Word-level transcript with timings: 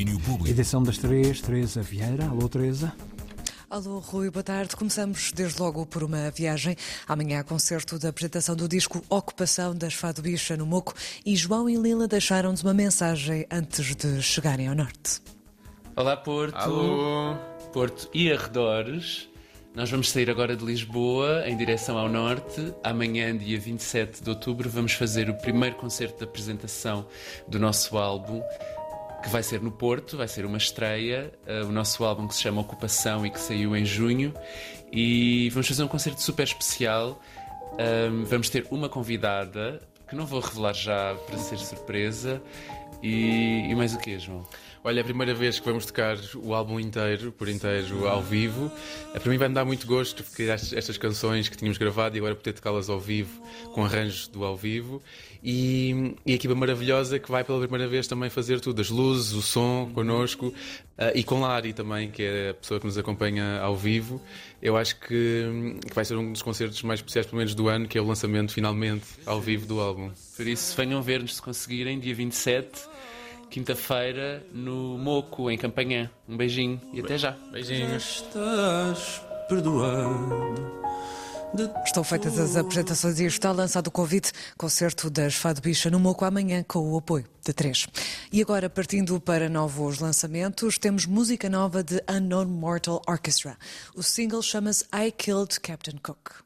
Domínio 0.00 0.18
Público. 0.20 0.48
Edição 0.48 0.82
das 0.82 0.96
três, 0.96 1.42
Teresa 1.42 1.82
Vieira. 1.82 2.24
Alô, 2.24 2.48
Teresa. 2.48 2.90
Alô, 3.68 3.98
Rui, 3.98 4.30
boa 4.30 4.42
tarde. 4.42 4.74
Começamos 4.74 5.30
desde 5.30 5.60
logo 5.60 5.84
por 5.84 6.02
uma 6.02 6.30
viagem. 6.30 6.74
Amanhã 7.06 7.40
há 7.40 7.44
concerto 7.44 7.98
da 7.98 8.08
apresentação 8.08 8.56
do 8.56 8.66
disco 8.66 9.04
Ocupação 9.10 9.74
das 9.74 9.92
Fado 9.92 10.22
Bicha 10.22 10.56
no 10.56 10.64
Moco 10.64 10.94
e 11.24 11.36
João 11.36 11.68
e 11.68 11.76
Lila 11.76 12.08
deixaram-nos 12.08 12.62
uma 12.62 12.72
mensagem 12.72 13.44
antes 13.50 13.94
de 13.94 14.22
chegarem 14.22 14.68
ao 14.68 14.74
norte. 14.74 15.20
Olá, 15.94 16.16
Porto. 16.16 16.56
Alô. 16.56 17.36
Porto 17.70 18.08
e 18.14 18.32
arredores. 18.32 19.28
Nós 19.74 19.88
vamos 19.88 20.10
sair 20.10 20.28
agora 20.28 20.56
de 20.56 20.64
Lisboa 20.64 21.44
em 21.46 21.56
direção 21.56 21.96
ao 21.96 22.08
norte. 22.08 22.74
Amanhã, 22.82 23.36
dia 23.36 23.60
27 23.60 24.22
de 24.22 24.30
outubro, 24.30 24.68
vamos 24.68 24.94
fazer 24.94 25.30
o 25.30 25.34
primeiro 25.34 25.76
concerto 25.76 26.18
de 26.18 26.24
apresentação 26.24 27.06
do 27.46 27.58
nosso 27.58 27.96
álbum, 27.96 28.42
que 29.22 29.28
vai 29.28 29.42
ser 29.42 29.60
no 29.60 29.70
Porto, 29.70 30.16
vai 30.16 30.28
ser 30.28 30.44
uma 30.44 30.58
estreia. 30.58 31.32
Uh, 31.46 31.66
o 31.66 31.72
nosso 31.72 32.04
álbum 32.04 32.26
que 32.26 32.34
se 32.34 32.42
chama 32.42 32.60
Ocupação 32.60 33.24
e 33.24 33.30
que 33.30 33.40
saiu 33.40 33.76
em 33.76 33.84
junho. 33.84 34.34
E 34.92 35.48
vamos 35.50 35.68
fazer 35.68 35.84
um 35.84 35.88
concerto 35.88 36.20
super 36.20 36.44
especial. 36.44 37.20
Um, 37.78 38.24
vamos 38.24 38.50
ter 38.50 38.66
uma 38.70 38.88
convidada, 38.88 39.80
que 40.08 40.16
não 40.16 40.26
vou 40.26 40.40
revelar 40.40 40.74
já 40.74 41.14
para 41.26 41.38
ser 41.38 41.58
surpresa. 41.58 42.42
E, 43.02 43.66
e 43.70 43.74
mais 43.74 43.94
o 43.94 43.98
quê, 43.98 44.18
João? 44.18 44.46
Olha, 44.82 45.00
é 45.00 45.02
a 45.02 45.04
primeira 45.04 45.34
vez 45.34 45.58
que 45.60 45.66
vamos 45.66 45.84
tocar 45.84 46.16
o 46.36 46.54
álbum 46.54 46.80
inteiro, 46.80 47.32
por 47.32 47.48
inteiro, 47.50 48.08
ao 48.08 48.22
vivo. 48.22 48.70
Eh, 49.14 49.18
Para 49.18 49.30
mim 49.30 49.36
vai-me 49.36 49.54
dar 49.54 49.64
muito 49.64 49.86
gosto, 49.86 50.22
porque 50.24 50.44
estas, 50.44 50.72
estas 50.72 50.96
canções 50.96 51.48
que 51.50 51.56
tínhamos 51.56 51.76
gravado 51.76 52.16
e 52.16 52.18
agora 52.18 52.34
poder 52.34 52.54
tocá-las 52.54 52.88
ao 52.88 52.98
vivo, 52.98 53.42
com 53.74 53.84
arranjos 53.84 54.26
do 54.28 54.42
ao 54.42 54.56
vivo. 54.56 55.02
E, 55.42 56.14
e 56.24 56.32
a 56.32 56.34
equipa 56.34 56.54
maravilhosa 56.54 57.18
que 57.18 57.30
vai 57.30 57.44
pela 57.44 57.58
primeira 57.60 57.86
vez 57.88 58.06
também 58.06 58.30
fazer 58.30 58.58
tudo, 58.60 58.80
as 58.80 58.88
luzes, 58.88 59.32
o 59.32 59.42
som, 59.42 59.90
connosco. 59.94 60.52
eh, 60.96 61.12
e 61.16 61.24
com 61.24 61.40
Lari 61.40 61.74
também, 61.74 62.10
que 62.10 62.22
é 62.22 62.50
a 62.50 62.54
pessoa 62.54 62.80
que 62.80 62.86
nos 62.86 62.96
acompanha 62.96 63.60
ao 63.60 63.76
vivo. 63.76 64.20
Eu 64.62 64.78
acho 64.78 64.96
que, 65.00 65.78
que 65.86 65.94
vai 65.94 66.04
ser 66.06 66.16
um 66.16 66.32
dos 66.32 66.40
concertos 66.42 66.82
mais 66.82 67.00
especiais, 67.00 67.26
pelo 67.26 67.38
menos 67.38 67.54
do 67.54 67.68
ano, 67.68 67.86
que 67.86 67.98
é 67.98 68.00
o 68.00 68.06
lançamento 68.06 68.52
finalmente 68.52 69.04
ao 69.26 69.40
vivo 69.42 69.66
do 69.66 69.78
álbum. 69.80 70.10
Por 70.36 70.46
isso, 70.46 70.74
venham 70.74 71.02
ver-nos 71.02 71.36
se 71.36 71.42
conseguirem, 71.42 71.98
dia 72.00 72.14
27, 72.14 72.89
quinta-feira, 73.50 74.46
no 74.52 74.96
Moco, 74.96 75.50
em 75.50 75.58
Campanhã. 75.58 76.10
Um 76.28 76.36
beijinho 76.36 76.80
e 76.92 77.00
até 77.00 77.18
já. 77.18 77.32
Beijinhos. 77.52 78.24
Estás 78.26 79.22
perdoado. 79.48 80.80
Estão 81.84 82.04
feitas 82.04 82.38
as 82.38 82.56
apresentações 82.56 83.18
e 83.18 83.24
está 83.24 83.50
lançado 83.50 83.88
o 83.88 83.90
convite 83.90 84.30
concerto 84.56 85.10
das 85.10 85.34
Fado 85.34 85.60
Bicha 85.60 85.90
no 85.90 85.98
Moco 85.98 86.24
amanhã 86.24 86.62
com 86.62 86.78
o 86.92 86.96
apoio 86.96 87.26
de 87.44 87.52
três. 87.52 87.88
E 88.32 88.40
agora, 88.40 88.70
partindo 88.70 89.20
para 89.20 89.48
novos 89.48 89.98
lançamentos, 89.98 90.78
temos 90.78 91.06
música 91.06 91.50
nova 91.50 91.82
de 91.82 92.00
Unknown 92.08 92.46
Mortal 92.46 93.02
Orchestra. 93.08 93.58
O 93.96 94.02
single 94.02 94.42
chama-se 94.42 94.84
I 94.94 95.10
Killed 95.10 95.58
Captain 95.58 95.98
Cook. 96.00 96.44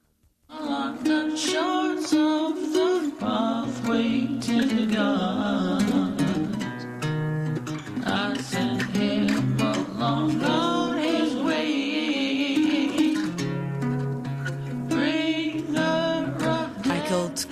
Locked 0.48 1.34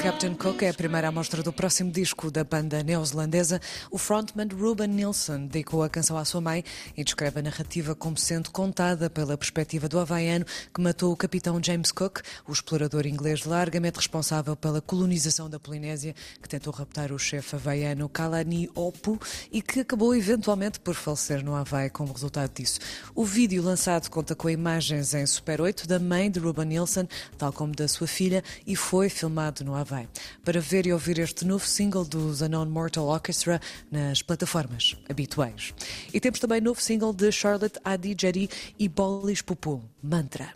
Captain 0.02 0.34
Cook 0.34 0.62
é 0.62 0.70
a 0.70 0.74
primeira 0.74 1.06
amostra 1.06 1.40
do 1.40 1.52
próximo 1.52 1.88
disco 1.88 2.32
da 2.32 2.42
banda 2.42 2.82
neozelandesa. 2.82 3.60
O 3.92 3.98
frontman 3.98 4.48
Ruben 4.48 4.88
Nilsson 4.88 5.46
dedicou 5.46 5.84
a 5.84 5.88
canção 5.88 6.18
à 6.18 6.24
sua 6.24 6.40
mãe 6.40 6.64
e 6.96 7.04
descreve 7.04 7.38
a 7.38 7.42
narrativa 7.42 7.94
como 7.94 8.18
sendo 8.18 8.50
contada 8.50 9.08
pela 9.08 9.38
perspectiva 9.38 9.88
do 9.88 10.00
havaiano 10.00 10.44
que 10.74 10.80
matou 10.80 11.12
o 11.12 11.16
capitão 11.16 11.62
James 11.62 11.92
Cook, 11.92 12.22
o 12.48 12.52
explorador 12.52 13.06
inglês 13.06 13.44
largamente 13.44 13.96
responsável 13.96 14.56
pela 14.56 14.80
colonização 14.80 15.48
da 15.48 15.60
Polinésia, 15.60 16.16
que 16.42 16.48
tentou 16.48 16.72
raptar 16.72 17.12
o 17.12 17.18
chefe 17.18 17.54
havaiano 17.54 18.08
Kalani 18.08 18.68
Opu 18.74 19.20
e 19.52 19.62
que 19.62 19.80
acabou 19.80 20.16
eventualmente 20.16 20.80
por 20.80 20.94
falecer 20.94 21.44
no 21.44 21.54
Havaí 21.54 21.88
como 21.88 22.12
resultado 22.12 22.52
disso. 22.52 22.80
O 23.14 23.24
vídeo 23.24 23.62
lançado 23.62 24.08
conta 24.10 24.34
com 24.34 24.50
imagens 24.50 25.14
em 25.14 25.24
Super 25.26 25.60
8 25.60 25.86
da 25.86 26.00
mãe 26.00 26.28
de 26.28 26.40
Ruben 26.40 26.66
Nilsson, 26.66 27.06
tal 27.38 27.52
como 27.52 27.72
da 27.72 27.86
sua 27.86 28.08
filha, 28.08 28.42
e 28.66 28.74
foi 28.74 29.08
filmado 29.08 29.51
no 29.60 29.74
Havaí. 29.74 30.08
Para 30.44 30.60
ver 30.60 30.86
e 30.86 30.92
ouvir 30.92 31.18
este 31.18 31.44
novo 31.44 31.66
single 31.66 32.04
dos 32.04 32.40
Unknown 32.40 32.70
Mortal 32.70 33.04
Orchestra 33.04 33.60
nas 33.90 34.22
plataformas 34.22 34.96
habituais. 35.08 35.74
E 36.12 36.18
temos 36.18 36.40
também 36.40 36.60
novo 36.60 36.80
single 36.80 37.12
de 37.12 37.30
Charlotte 37.30 37.78
Adijari 37.84 38.48
e 38.78 38.88
Bolis 38.88 39.42
Pupul, 39.42 39.82
Mantra. 40.02 40.54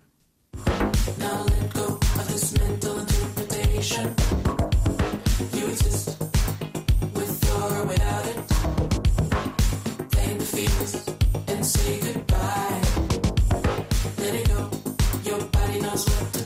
Say 11.66 11.98
goodbye. 11.98 12.82
Let 14.18 14.34
it 14.36 14.48
go. 14.48 14.70
Your 15.24 15.44
body 15.46 15.80
knows 15.80 16.06
what 16.06 16.32
to 16.34 16.44
do. 16.44 16.45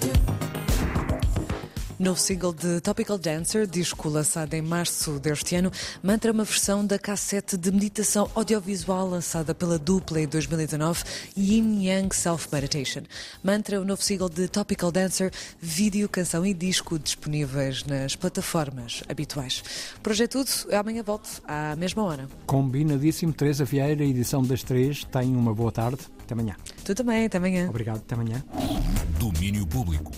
Novo 2.01 2.19
single 2.19 2.55
de 2.55 2.81
Topical 2.81 3.19
Dancer, 3.19 3.67
disco 3.67 4.09
lançado 4.09 4.55
em 4.55 4.63
março 4.63 5.21
deste 5.21 5.55
ano, 5.55 5.71
mantra 6.03 6.33
uma 6.33 6.45
versão 6.45 6.87
da 6.87 6.99
cassete 6.99 7.59
de 7.59 7.71
meditação 7.71 8.31
audiovisual 8.35 9.07
lançada 9.07 9.55
pela 9.55 9.79
dupla 9.79 10.19
em 10.19 10.27
2019, 10.27 11.05
Yin 11.37 11.85
Yang 11.85 12.17
Self 12.17 12.49
Meditation. 12.51 13.03
Mantra, 13.45 13.79
o 13.79 13.85
novo 13.85 14.03
single 14.03 14.31
de 14.31 14.49
Topical 14.49 14.91
Dancer, 14.91 15.31
vídeo, 15.61 16.09
canção 16.09 16.47
e 16.47 16.55
disco 16.55 16.99
disponíveis 16.99 17.85
nas 17.85 18.17
plataformas 18.17 19.03
habituais. 19.07 19.63
Por 20.03 20.13
hoje 20.13 20.25
é 20.25 20.27
tudo, 20.27 20.49
amanhã 20.73 21.03
volto 21.03 21.29
à 21.47 21.77
mesma 21.77 22.03
hora. 22.03 22.27
Combinadíssimo. 22.47 23.35
Teresa 23.35 23.67
Vieira, 23.67 24.03
edição 24.03 24.43
das 24.43 24.63
três. 24.63 25.05
Tenha 25.05 25.39
uma 25.39 25.53
boa 25.53 25.71
tarde. 25.71 26.01
Até 26.23 26.33
amanhã. 26.33 26.57
Tu 26.83 26.95
também, 26.95 27.27
até 27.27 27.37
amanhã. 27.37 27.69
Obrigado. 27.69 27.99
Até 27.99 28.15
amanhã. 28.15 28.43
Domínio 29.19 29.67
Público. 29.67 30.11